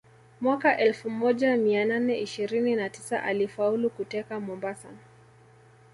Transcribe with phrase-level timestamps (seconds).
[0.41, 4.89] Mwaka elfu moja mia nane ishirini na tisa alifaulu kuteka Mombasa